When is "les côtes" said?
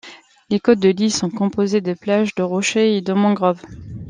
0.49-0.79